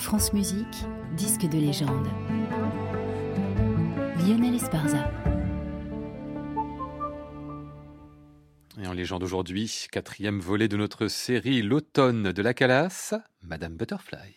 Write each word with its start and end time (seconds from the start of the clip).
France 0.00 0.32
Musique, 0.32 0.86
disque 1.14 1.46
de 1.46 1.58
légende. 1.58 2.08
Lionel 4.26 4.54
Esparza. 4.54 5.10
Et 8.82 8.86
en 8.86 8.94
légende 8.94 9.22
aujourd'hui, 9.22 9.88
quatrième 9.92 10.40
volet 10.40 10.68
de 10.68 10.78
notre 10.78 11.08
série 11.08 11.60
L'automne 11.60 12.32
de 12.32 12.42
la 12.42 12.54
Calasse, 12.54 13.14
Madame 13.42 13.76
Butterfly. 13.76 14.34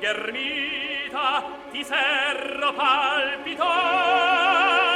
germita 0.00 1.44
ti 1.70 1.84
serro 1.84 2.72
palpitò 2.72 4.87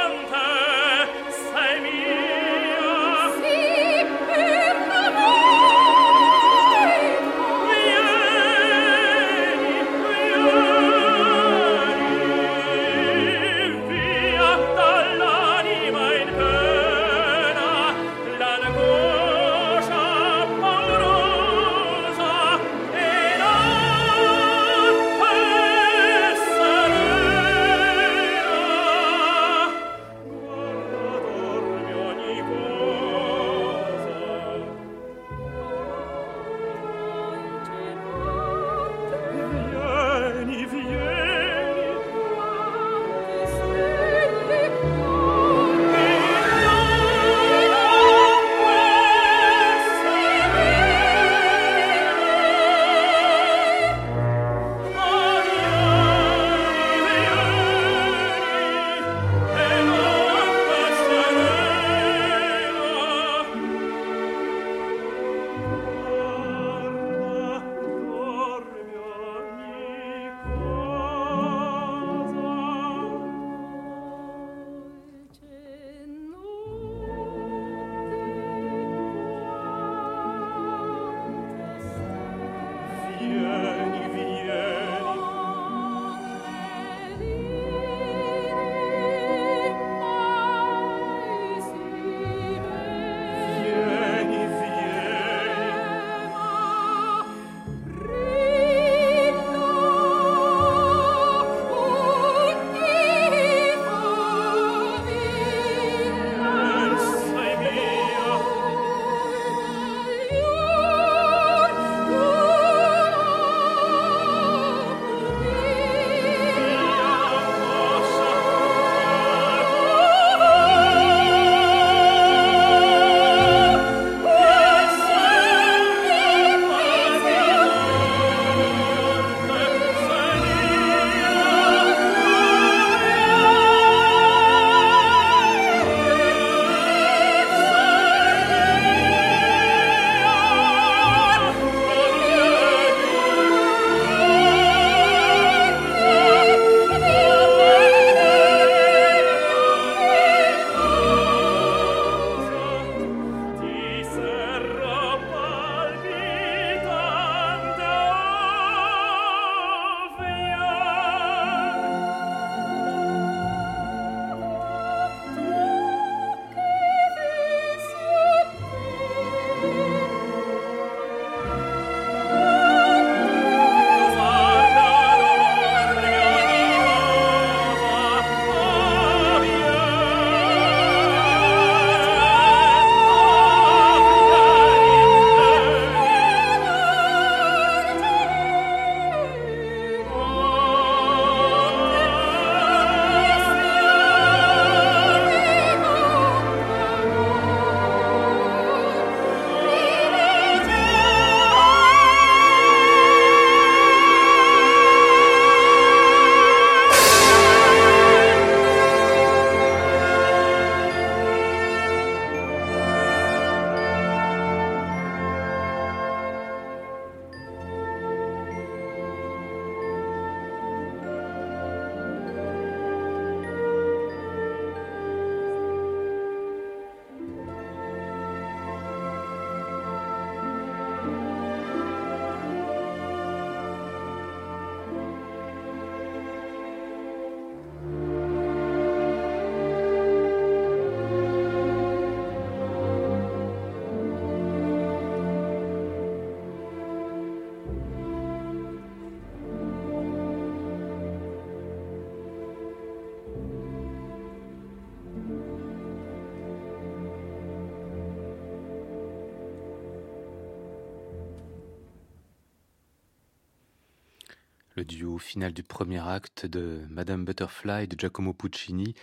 Duo 264.83 265.17
final 265.17 265.53
du 265.53 265.63
premier 265.63 265.99
acte 266.07 266.45
de 266.45 266.81
Madame 266.89 267.25
Butterfly 267.25 267.87
de 267.87 267.99
Giacomo 267.99 268.33
Puccini 268.33 268.93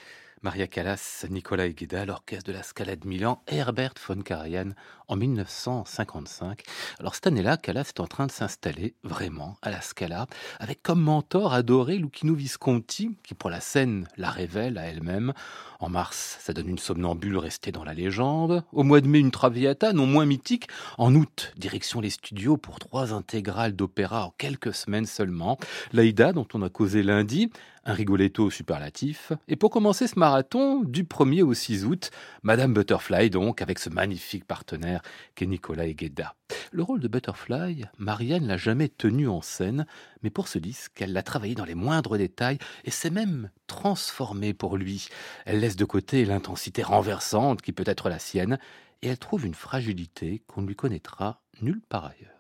Maria 0.43 0.67
Callas, 0.67 1.27
Nicolas 1.29 1.67
Higueda, 1.67 2.07
l'orchestre 2.07 2.47
de 2.47 2.53
la 2.53 2.63
Scala 2.63 2.97
de 2.97 3.07
Milan 3.07 3.43
Herbert 3.47 3.93
von 4.09 4.23
Karajan 4.23 4.71
en 5.07 5.17
1955. 5.17 6.63
Alors 6.99 7.15
cette 7.15 7.27
année-là, 7.27 7.59
Callas 7.59 7.93
est 7.95 8.01
en 8.01 8.07
train 8.07 8.27
de 8.27 8.33
s'installer 8.33 8.95
vraiment 9.03 9.59
à 9.61 9.71
la 9.71 9.83
Scala 9.83 10.29
avec 10.59 10.83
comme 10.83 11.03
mentor 11.03 11.53
adoré 11.53 11.99
Lucchino 11.99 12.33
Visconti 12.33 13.19
qui 13.23 13.35
pour 13.35 13.51
la 13.51 13.61
scène 13.61 14.09
la 14.17 14.31
révèle 14.31 14.79
à 14.79 14.85
elle-même. 14.87 15.35
En 15.79 15.91
mars, 15.91 16.39
ça 16.41 16.55
donne 16.55 16.71
une 16.71 16.79
somnambule 16.79 17.37
restée 17.37 17.71
dans 17.71 17.85
la 17.85 17.93
légende. 17.93 18.65
Au 18.73 18.83
mois 18.83 19.03
de 19.03 19.09
mai, 19.09 19.19
une 19.19 19.33
Traviata 19.33 19.93
non 19.93 20.07
moins 20.07 20.25
mythique. 20.25 20.69
En 20.97 21.15
août, 21.15 21.53
direction 21.59 22.01
les 22.01 22.11
studios 22.11 22.57
pour 22.57 22.79
trois 22.79 23.13
intégrales 23.13 23.77
d'opéra 23.77 24.25
en 24.25 24.35
quelques 24.39 24.73
semaines 24.73 25.07
seulement. 25.07 25.59
L'Aïda 25.93 26.33
dont 26.33 26.49
on 26.55 26.63
a 26.63 26.71
causé 26.71 27.03
lundi, 27.03 27.51
un 27.85 27.93
rigoletto 27.93 28.51
superlatif. 28.51 29.33
Et 29.49 29.57
pour 29.57 29.71
commencer 29.71 30.07
ce 30.07 30.19
marathon, 30.19 30.83
du 30.83 31.05
1er 31.05 31.43
au 31.43 31.55
6 31.55 31.85
août, 31.85 32.11
Madame 32.43 32.75
Butterfly 32.75 33.31
donc, 33.31 33.63
avec 33.63 33.79
ce 33.79 33.91
magnifique 33.91 34.45
partenaire 34.45 35.03
qu'est 35.35 35.47
Nicolas 35.47 35.87
Egueda. 35.87 36.35
Le 36.73 36.83
rôle 36.83 37.01
de 37.01 37.09
Butterfly, 37.09 37.87
Marianne 37.99 38.47
l'a 38.47 38.57
jamais 38.57 38.89
tenu 38.89 39.29
en 39.29 39.41
scène, 39.41 39.87
mais 40.23 40.31
pour 40.31 40.49
ce 40.49 40.59
disque, 40.59 41.01
elle 41.01 41.13
l'a 41.13 41.23
travaillé 41.23 41.55
dans 41.55 41.65
les 41.65 41.75
moindres 41.75 42.17
détails 42.17 42.59
et 42.85 42.91
s'est 42.91 43.11
même 43.11 43.51
transformée 43.67 44.55
pour 44.55 44.77
lui. 44.77 45.09
Elle 45.47 45.61
laisse 45.61 45.77
de 45.77 45.85
côté 45.85 46.25
l'intensité 46.25 46.83
renversante 46.83 47.63
qui 47.63 47.73
peut 47.73 47.85
être 47.87 48.09
la 48.09 48.19
sienne, 48.19 48.59
et 49.03 49.09
elle 49.09 49.19
trouve 49.19 49.47
une 49.47 49.55
fragilité 49.55 50.43
qu'on 50.47 50.63
ne 50.63 50.67
lui 50.67 50.77
connaîtra 50.77 51.41
nulle 51.63 51.81
part 51.89 52.07
ailleurs. 52.07 52.40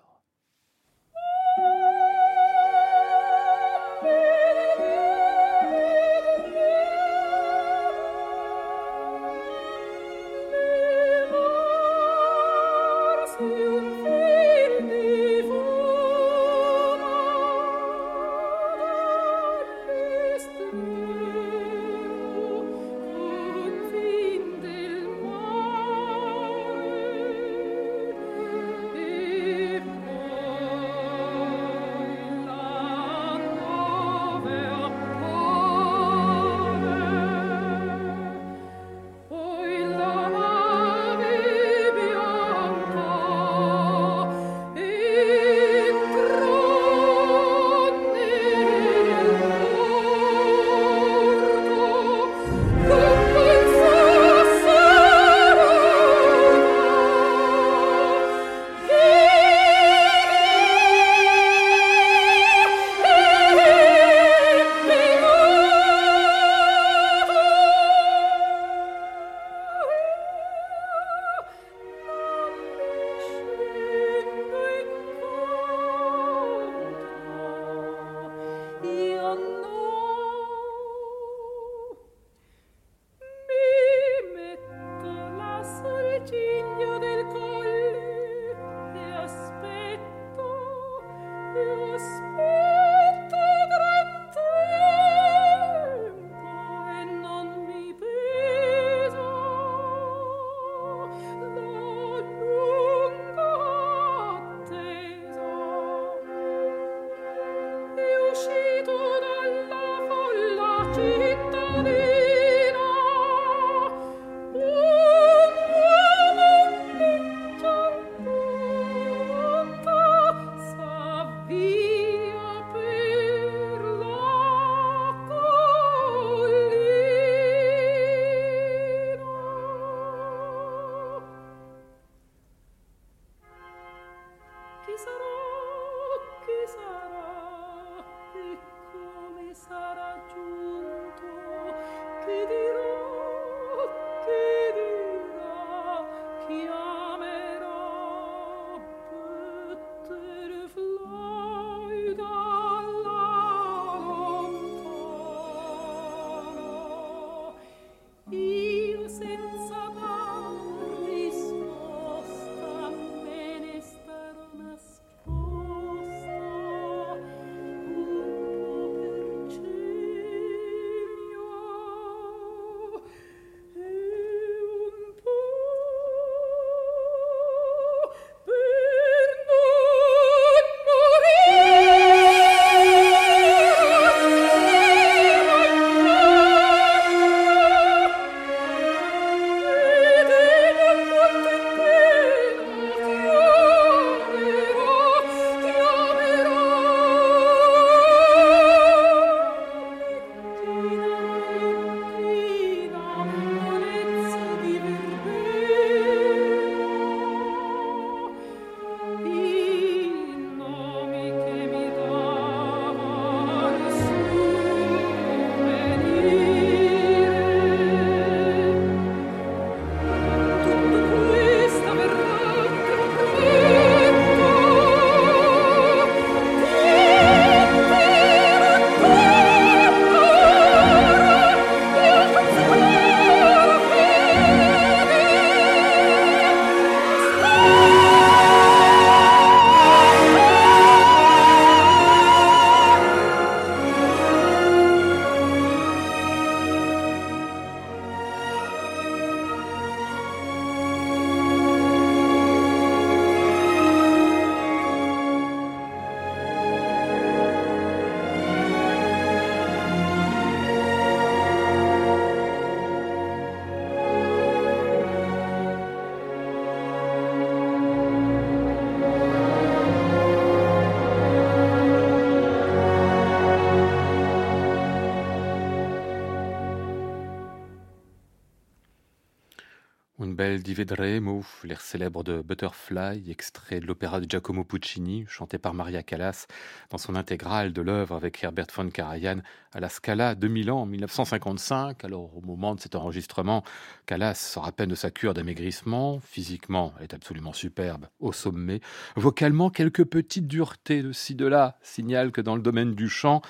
Quel 280.60 280.66
di 280.66 280.74
vedremo, 280.74 281.42
l'air 281.64 281.80
célèbre 281.80 282.22
de 282.22 282.42
Butterfly, 282.42 283.30
extrait 283.30 283.80
de 283.80 283.86
l'opéra 283.86 284.20
de 284.20 284.30
Giacomo 284.30 284.62
Puccini, 284.62 285.24
chanté 285.26 285.56
par 285.56 285.72
Maria 285.72 286.02
Callas, 286.02 286.48
dans 286.90 286.98
son 286.98 287.14
intégrale 287.14 287.72
de 287.72 287.80
l'œuvre 287.80 288.14
avec 288.14 288.44
Herbert 288.44 288.66
von 288.76 288.90
Karajan 288.90 289.38
à 289.72 289.80
la 289.80 289.88
Scala 289.88 290.34
de 290.34 290.48
Milan 290.48 290.82
en 290.82 290.86
1955. 290.86 292.04
Alors, 292.04 292.36
au 292.36 292.42
moment 292.42 292.74
de 292.74 292.80
cet 292.80 292.94
enregistrement, 292.94 293.64
Callas 294.04 294.34
sort 294.34 294.66
à 294.66 294.72
peine 294.72 294.90
de 294.90 294.94
sa 294.94 295.10
cure 295.10 295.32
d'amaigrissement. 295.32 296.20
Physiquement, 296.20 296.92
elle 296.98 297.04
est 297.04 297.14
absolument 297.14 297.54
superbe, 297.54 298.08
au 298.18 298.32
sommet. 298.32 298.82
Vocalement, 299.16 299.70
quelques 299.70 300.04
petites 300.04 300.46
duretés 300.46 301.02
de 301.02 301.12
ci 301.12 301.34
de 301.34 301.46
là 301.46 301.78
signalent 301.80 302.32
que 302.32 302.42
dans 302.42 302.56
le 302.56 302.62
domaine 302.62 302.94
du 302.94 303.08
chant, 303.08 303.40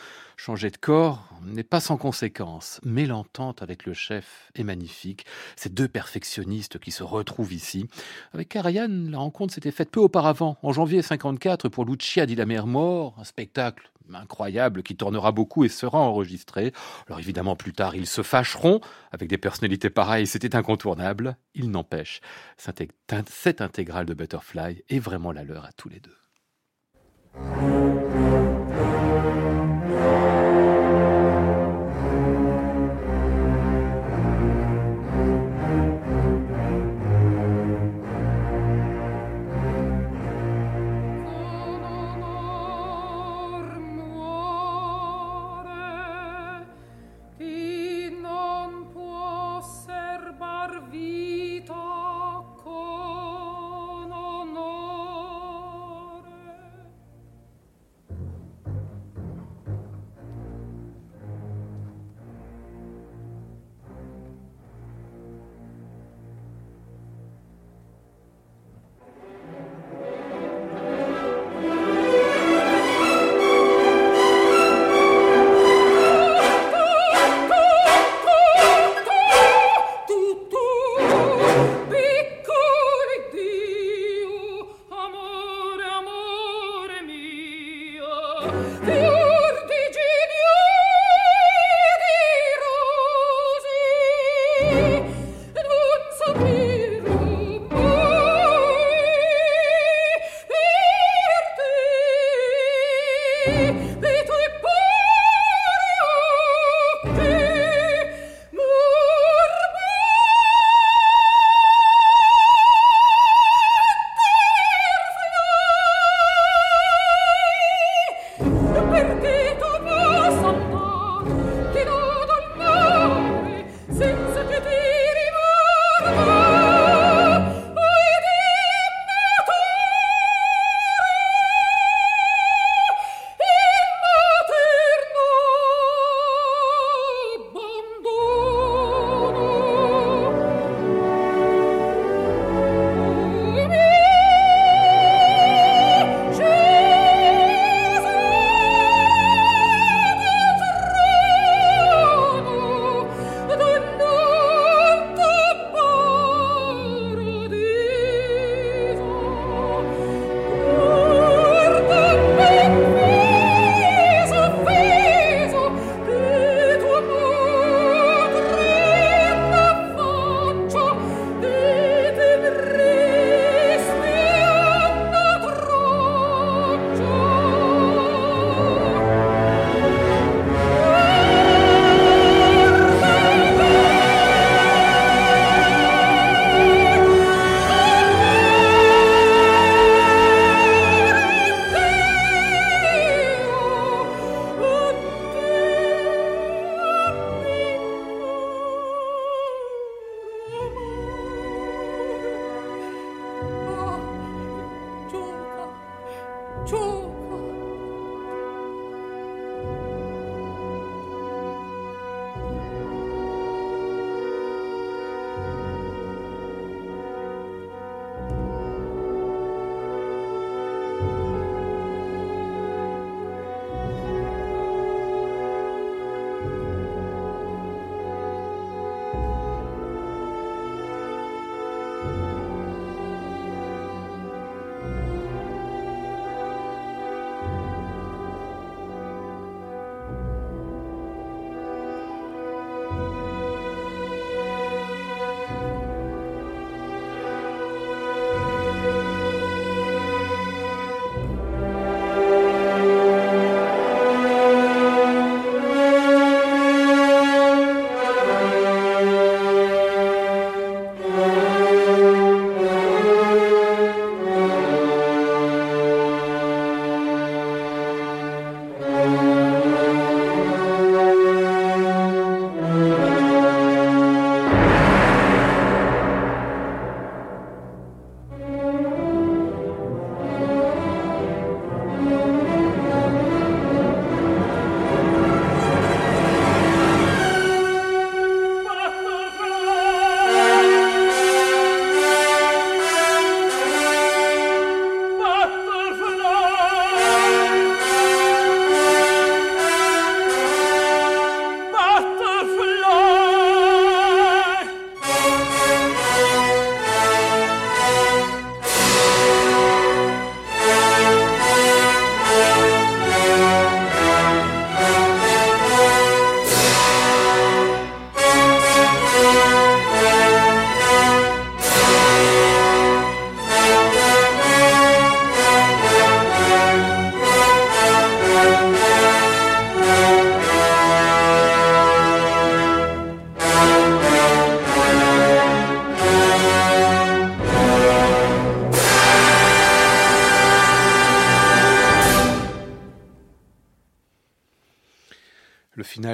Changer 0.42 0.70
de 0.70 0.78
corps 0.78 1.28
n'est 1.42 1.62
pas 1.62 1.80
sans 1.80 1.98
conséquence, 1.98 2.80
mais 2.82 3.04
l'entente 3.04 3.60
avec 3.60 3.84
le 3.84 3.92
chef 3.92 4.50
est 4.54 4.64
magnifique. 4.64 5.26
Ces 5.54 5.68
deux 5.68 5.86
perfectionnistes 5.86 6.78
qui 6.78 6.92
se 7.02 7.52
ici. 7.52 7.86
Avec 8.32 8.48
Karajan, 8.48 9.10
la 9.10 9.18
rencontre 9.18 9.54
s'était 9.54 9.70
faite 9.70 9.90
peu 9.90 10.00
auparavant, 10.00 10.56
en 10.62 10.72
janvier 10.72 11.02
54, 11.02 11.68
pour 11.68 11.84
Lucia 11.84 12.26
di 12.26 12.34
la 12.34 12.46
mer 12.46 12.66
mort, 12.66 13.14
un 13.18 13.24
spectacle 13.24 13.90
incroyable 14.12 14.82
qui 14.82 14.96
tournera 14.96 15.30
beaucoup 15.32 15.64
et 15.64 15.68
sera 15.68 15.98
enregistré. 15.98 16.72
Alors 17.06 17.20
évidemment, 17.20 17.54
plus 17.56 17.72
tard, 17.72 17.94
ils 17.94 18.08
se 18.08 18.22
fâcheront 18.22 18.80
avec 19.12 19.28
des 19.28 19.38
personnalités 19.38 19.90
pareilles, 19.90 20.26
c'était 20.26 20.56
incontournable. 20.56 21.36
Il 21.54 21.70
n'empêche, 21.70 22.20
cette 22.56 23.60
intégrale 23.60 24.06
de 24.06 24.14
Butterfly 24.14 24.82
est 24.88 24.98
vraiment 24.98 25.32
la 25.32 25.44
leur 25.44 25.64
à 25.64 25.72
tous 25.72 25.88
les 25.88 26.00
deux. 26.00 26.16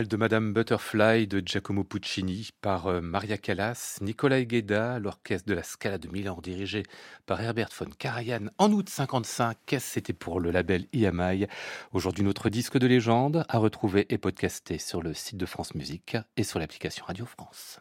De 0.04 0.16
Madame 0.18 0.52
Butterfly 0.52 1.26
de 1.26 1.42
Giacomo 1.44 1.82
Puccini 1.82 2.50
par 2.60 2.86
euh, 2.86 3.00
Maria 3.00 3.38
Callas, 3.38 3.96
Nicolas 4.02 4.44
Gueda, 4.44 4.98
l'orchestre 4.98 5.48
de 5.48 5.54
la 5.54 5.62
Scala 5.62 5.96
de 5.96 6.08
Milan 6.08 6.38
dirigé 6.42 6.82
par 7.24 7.40
Herbert 7.40 7.70
von 7.78 7.88
Karajan 7.98 8.50
en 8.58 8.70
août 8.72 8.90
55. 8.90 9.56
C'était 9.78 10.12
pour 10.12 10.38
le 10.38 10.50
label 10.50 10.84
IMI. 10.92 11.46
Aujourd'hui, 11.92 12.24
notre 12.24 12.50
disque 12.50 12.76
de 12.76 12.86
légende 12.86 13.46
à 13.48 13.56
retrouver 13.56 14.04
et 14.10 14.18
podcasté 14.18 14.76
sur 14.76 15.00
le 15.00 15.14
site 15.14 15.38
de 15.38 15.46
France 15.46 15.74
Musique 15.74 16.18
et 16.36 16.42
sur 16.42 16.58
l'application 16.58 17.06
Radio 17.06 17.24
France. 17.24 17.80